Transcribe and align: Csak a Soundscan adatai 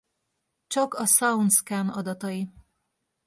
Csak 0.67 0.93
a 0.93 1.05
Soundscan 1.05 1.89
adatai 1.89 2.49